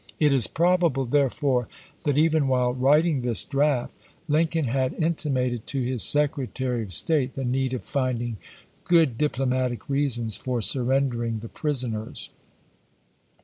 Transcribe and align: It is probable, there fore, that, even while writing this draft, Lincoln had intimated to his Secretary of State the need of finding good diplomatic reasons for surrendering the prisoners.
It 0.19 0.33
is 0.33 0.47
probable, 0.47 1.05
there 1.05 1.29
fore, 1.29 1.67
that, 2.05 2.17
even 2.17 2.47
while 2.47 2.73
writing 2.73 3.21
this 3.21 3.43
draft, 3.43 3.93
Lincoln 4.27 4.65
had 4.65 4.93
intimated 4.95 5.67
to 5.67 5.81
his 5.83 6.01
Secretary 6.01 6.81
of 6.81 6.91
State 6.91 7.35
the 7.35 7.45
need 7.45 7.71
of 7.75 7.83
finding 7.83 8.37
good 8.83 9.15
diplomatic 9.15 9.87
reasons 9.87 10.35
for 10.37 10.59
surrendering 10.59 11.37
the 11.41 11.49
prisoners. 11.49 12.29